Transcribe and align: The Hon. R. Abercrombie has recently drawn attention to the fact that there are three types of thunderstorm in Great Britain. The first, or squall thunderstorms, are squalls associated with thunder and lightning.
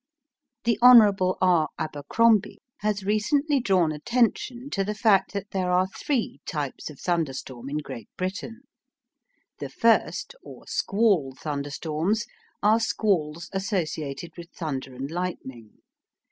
The 0.63 0.79
Hon. 0.81 1.15
R. 1.43 1.69
Abercrombie 1.77 2.57
has 2.77 3.03
recently 3.03 3.59
drawn 3.59 3.91
attention 3.91 4.71
to 4.71 4.83
the 4.83 4.95
fact 4.95 5.31
that 5.33 5.51
there 5.51 5.69
are 5.69 5.85
three 5.89 6.41
types 6.47 6.89
of 6.89 6.99
thunderstorm 6.99 7.69
in 7.69 7.77
Great 7.77 8.09
Britain. 8.17 8.61
The 9.59 9.69
first, 9.69 10.33
or 10.41 10.65
squall 10.65 11.35
thunderstorms, 11.39 12.25
are 12.63 12.79
squalls 12.79 13.47
associated 13.53 14.35
with 14.37 14.49
thunder 14.49 14.95
and 14.95 15.11
lightning. 15.11 15.81